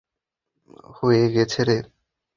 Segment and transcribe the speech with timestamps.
[0.97, 1.77] হয়ে গেছে রে!